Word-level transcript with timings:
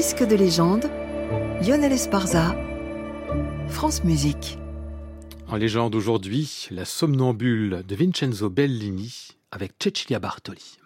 Disque 0.00 0.26
de 0.26 0.34
légende, 0.34 0.86
Lionel 1.60 1.92
Esparza, 1.92 2.56
France 3.68 4.02
Musique. 4.02 4.56
En 5.46 5.56
légende 5.56 5.94
aujourd'hui, 5.94 6.68
la 6.70 6.86
somnambule 6.86 7.82
de 7.86 7.94
Vincenzo 7.94 8.48
Bellini 8.48 9.28
avec 9.50 9.72
Cecilia 9.78 10.18
Bartoli. 10.18 10.79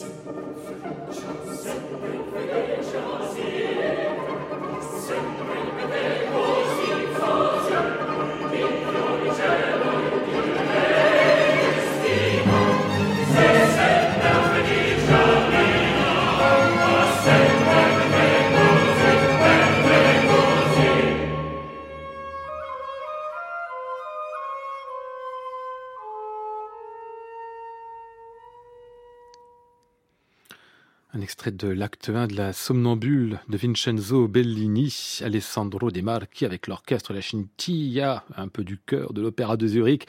Sempre 0.00 0.32
fece 2.64 3.02
così, 3.04 3.50
sempre 4.98 5.44
fece 5.90 6.30
così. 6.32 6.49
Un 31.12 31.22
extrait 31.22 31.50
de 31.50 31.66
l'acte 31.66 32.08
1 32.08 32.28
de 32.28 32.36
la 32.36 32.52
Somnambule 32.52 33.40
de 33.48 33.56
Vincenzo 33.56 34.28
Bellini, 34.28 35.18
Alessandro 35.24 35.90
De 35.90 36.00
Marchi 36.02 36.44
avec 36.44 36.68
l'orchestre 36.68 37.12
La 37.12 37.20
Scintilla, 37.20 38.22
un 38.36 38.46
peu 38.46 38.62
du 38.62 38.78
chœur 38.78 39.12
de 39.12 39.20
l'Opéra 39.20 39.56
de 39.56 39.66
Zurich. 39.66 40.06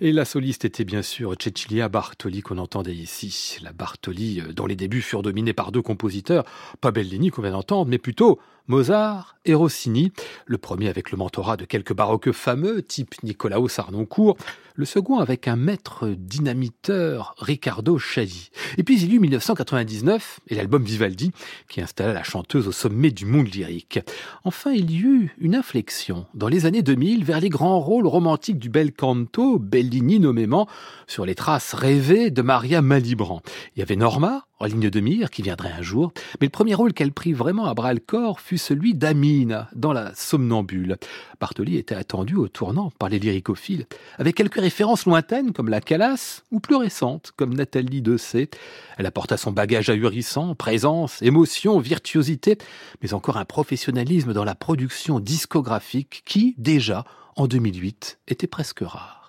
Et 0.00 0.10
la 0.10 0.24
soliste 0.24 0.64
était 0.64 0.82
bien 0.82 1.02
sûr 1.02 1.36
Cecilia 1.40 1.88
Bartoli 1.88 2.40
qu'on 2.40 2.58
entendait 2.58 2.96
ici. 2.96 3.58
La 3.62 3.72
Bartoli 3.72 4.40
euh, 4.40 4.52
dont 4.52 4.66
les 4.66 4.74
débuts 4.74 5.02
furent 5.02 5.22
dominés 5.22 5.52
par 5.52 5.70
deux 5.70 5.82
compositeurs, 5.82 6.42
pas 6.80 6.90
Bellini 6.90 7.30
qu'on 7.30 7.42
vient 7.42 7.52
d'entendre, 7.52 7.88
mais 7.88 7.98
plutôt 7.98 8.40
Mozart 8.70 9.34
et 9.46 9.54
Rossini, 9.54 10.12
le 10.46 10.56
premier 10.56 10.88
avec 10.88 11.10
le 11.10 11.18
mentorat 11.18 11.56
de 11.56 11.64
quelques 11.64 11.92
baroques 11.92 12.30
fameux, 12.30 12.82
type 12.82 13.20
Niccolao 13.24 13.66
Sarnoncourt, 13.66 14.36
le 14.76 14.84
second 14.84 15.18
avec 15.18 15.48
un 15.48 15.56
maître 15.56 16.06
dynamiteur, 16.16 17.34
Riccardo 17.38 17.98
Chailly. 17.98 18.50
Et 18.78 18.84
puis 18.84 19.02
il 19.02 19.12
y 19.12 19.16
eut 19.16 19.18
1999 19.18 20.38
et 20.46 20.54
l'album 20.54 20.84
Vivaldi, 20.84 21.32
qui 21.68 21.80
installa 21.80 22.12
la 22.12 22.22
chanteuse 22.22 22.68
au 22.68 22.72
sommet 22.72 23.10
du 23.10 23.26
monde 23.26 23.52
lyrique. 23.52 23.98
Enfin, 24.44 24.70
il 24.70 24.92
y 24.92 25.00
eut 25.00 25.34
une 25.40 25.56
inflexion 25.56 26.26
dans 26.34 26.46
les 26.46 26.64
années 26.64 26.82
2000 26.82 27.24
vers 27.24 27.40
les 27.40 27.48
grands 27.48 27.80
rôles 27.80 28.06
romantiques 28.06 28.60
du 28.60 28.68
bel 28.68 28.92
canto, 28.92 29.58
Bellini 29.58 30.20
nommément, 30.20 30.68
sur 31.08 31.26
les 31.26 31.34
traces 31.34 31.74
rêvées 31.74 32.30
de 32.30 32.42
Maria 32.42 32.82
Malibran. 32.82 33.42
Il 33.74 33.80
y 33.80 33.82
avait 33.82 33.96
Norma, 33.96 34.44
en 34.60 34.66
ligne 34.66 34.90
de 34.90 35.00
mire, 35.00 35.30
qui 35.30 35.42
viendrait 35.42 35.72
un 35.72 35.82
jour, 35.82 36.12
mais 36.40 36.46
le 36.46 36.50
premier 36.50 36.74
rôle 36.74 36.92
qu'elle 36.92 37.12
prit 37.12 37.32
vraiment 37.32 37.66
à 37.66 37.74
bras 37.74 37.94
le 37.94 38.00
corps 38.00 38.40
fut 38.40 38.58
celui 38.58 38.94
d'Amine 38.94 39.66
dans 39.74 39.92
La 39.92 40.14
Somnambule. 40.14 40.98
Bartoli 41.40 41.76
était 41.76 41.94
attendu 41.94 42.36
au 42.36 42.48
tournant 42.48 42.92
par 42.98 43.08
les 43.08 43.18
lyricophiles, 43.18 43.86
avec 44.18 44.36
quelques 44.36 44.60
références 44.60 45.06
lointaines 45.06 45.52
comme 45.52 45.70
la 45.70 45.80
Calas, 45.80 46.42
ou 46.50 46.60
plus 46.60 46.76
récentes 46.76 47.32
comme 47.36 47.54
Nathalie 47.54 48.02
Dessay. 48.02 48.50
Elle 48.98 49.06
apporta 49.06 49.38
son 49.38 49.50
bagage 49.50 49.88
ahurissant, 49.88 50.54
présence, 50.54 51.22
émotion, 51.22 51.78
virtuosité, 51.80 52.58
mais 53.02 53.14
encore 53.14 53.38
un 53.38 53.46
professionnalisme 53.46 54.34
dans 54.34 54.44
la 54.44 54.54
production 54.54 55.20
discographique 55.20 56.22
qui, 56.26 56.54
déjà, 56.58 57.04
en 57.36 57.46
2008, 57.46 58.18
était 58.28 58.46
presque 58.46 58.80
rare. 58.80 59.19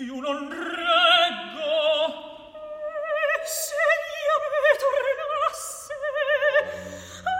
più 0.00 0.18
non 0.18 0.48
reggo 0.48 2.08
se 3.44 3.74
io 4.24 4.36
me 4.48 4.72
tornasse 4.80 5.92
ah, 7.28 7.36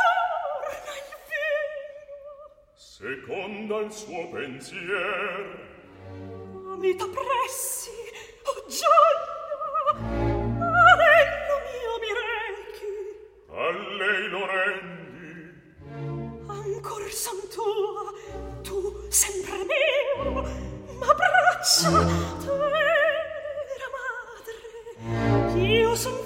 torna 0.00 0.92
il 0.96 1.16
vino. 1.28 2.32
Seconda 2.72 3.76
il 3.80 3.92
suo 3.92 4.22
pensier. 4.30 5.44
Oh, 6.64 6.72
Amita 6.72 7.04
pressi 7.08 7.90
o 8.44 8.50
oh 8.50 8.64
gioia. 8.66 9.24
Anello 10.92 11.56
mio 11.66 11.92
mi 12.00 12.10
rechi. 12.22 12.94
A 13.50 13.70
lei 13.98 14.28
lo 14.28 14.46
rendi. 14.46 15.34
Ancor 16.46 17.10
son 17.10 17.40
tua 17.50 18.14
tu 18.62 19.06
sempre 19.10 19.58
mio 19.64 20.75
ma 20.98 21.14
braccia, 21.14 21.90
mm. 21.90 22.40
terra 23.68 23.88
madre, 23.96 25.60
io 25.60 25.94
son 25.96 26.25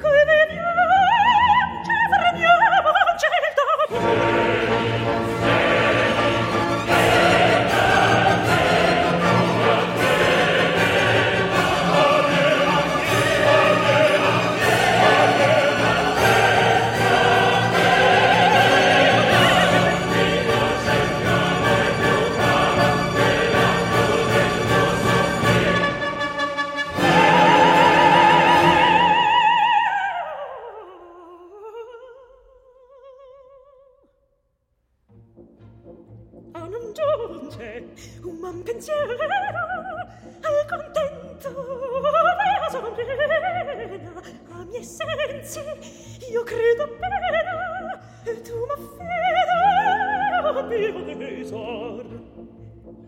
cui 0.00 0.24
viviamo 0.28 1.76
ci 1.84 1.92
formiamo 2.08 2.90
c'è 3.20 4.39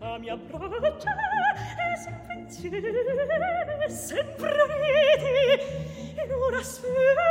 a 0.03 0.17
mia 0.19 0.35
braccia 0.35 1.15
e 1.79 1.95
sempre 1.97 2.33
insieme 2.39 3.89
sempre 3.89 4.51
uniti 4.51 6.19
in 6.21 6.29
una 6.29 6.61
spegni 6.61 7.23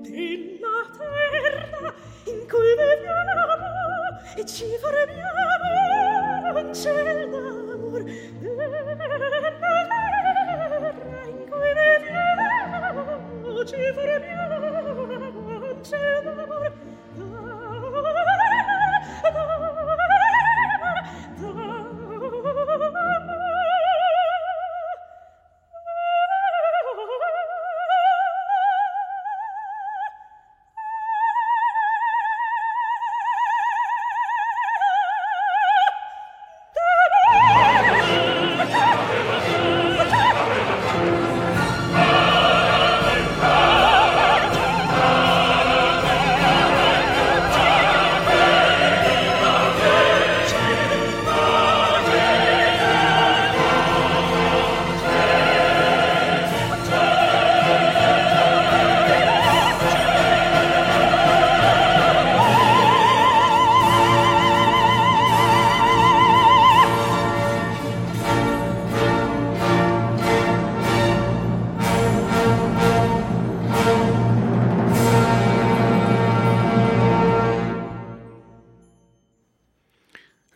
della 0.00 0.88
terra 0.96 1.92
in 2.24 2.40
cui 2.48 2.74
viviamo 2.80 4.08
e 4.36 4.44
ci 4.46 4.64
formiamo 4.80 6.70
c'è 6.70 7.26
l'amor 7.26 8.02
della 8.02 8.68
terra 9.60 11.22
in 11.26 11.40
cui 11.50 11.72
viviamo 12.00 13.64
ci 13.66 13.92
formiamo 13.92 14.49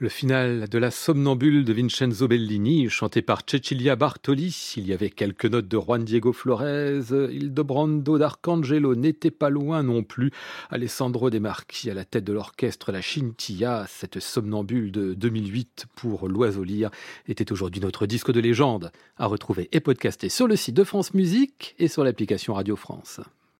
Le 0.05 0.11
final 0.11 0.69
de 0.69 0.77
la 0.77 0.91
somnambule 0.91 1.65
de 1.65 1.73
Vincenzo 1.73 2.29
Bellini, 2.29 2.91
chanté 2.91 3.23
par 3.23 3.41
Cecilia 3.47 3.97
Bartoli. 3.97 4.75
Il 4.77 4.87
y 4.87 4.93
avait 4.93 5.09
quelques 5.09 5.47
notes 5.47 5.67
de 5.67 5.79
Juan 5.79 6.05
Diego 6.05 6.35
Flores. 6.35 7.31
Ildebrando 7.31 8.19
d'Arcangelo 8.19 8.95
n'était 8.97 9.31
pas 9.31 9.49
loin 9.49 9.83
non 9.83 10.03
plus. 10.03 10.31
Alessandro 10.69 11.31
De 11.31 11.39
Marchi 11.39 11.89
à 11.89 11.95
la 11.95 12.05
tête 12.05 12.25
de 12.25 12.35
l'orchestre 12.35 12.93
La 12.93 13.01
Scintilla. 13.01 13.87
Cette 13.89 14.21
somnambule 14.21 14.93
de 14.93 15.15
2008 15.15 15.87
pour 15.97 16.29
l'oiseau 16.29 16.65
lire 16.65 16.91
était 17.27 17.51
aujourd'hui 17.51 17.81
notre 17.81 18.05
disque 18.05 18.31
de 18.31 18.41
légende 18.41 18.93
à 19.17 19.25
retrouver 19.25 19.71
et 19.73 19.81
podcaster 19.81 20.29
sur 20.29 20.47
le 20.47 20.57
site 20.57 20.77
de 20.77 20.85
France 20.85 21.15
Musique 21.15 21.75
et 21.79 21.89
sur 21.89 22.05
l'application 22.05 22.53
Radio 22.53 22.77
France. 22.77 23.23